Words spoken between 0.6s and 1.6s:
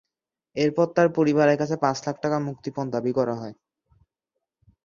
এরপর তাঁর পরিবারের